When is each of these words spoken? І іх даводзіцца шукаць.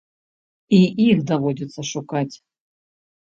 І 0.77 0.79
іх 1.09 1.17
даводзіцца 1.31 1.81
шукаць. 1.91 2.33